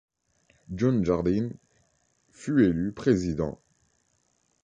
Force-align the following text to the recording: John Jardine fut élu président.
John 0.73 1.05
Jardine 1.05 1.53
fut 2.31 2.63
élu 2.65 2.91
président. 2.91 3.61